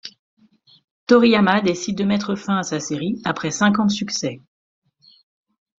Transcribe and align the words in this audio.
Toriyama 1.05 1.61
décide 1.61 1.95
de 1.99 2.05
mettre 2.05 2.33
fin 2.33 2.57
à 2.57 2.63
sa 2.63 2.79
série 2.79 3.21
après 3.23 3.51
cinq 3.51 3.77
ans 3.77 3.85
de 3.85 3.91
succès. 3.91 4.41